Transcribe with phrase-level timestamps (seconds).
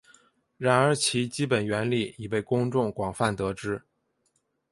[0.57, 3.83] 然而其基本原理已被公众广泛得知。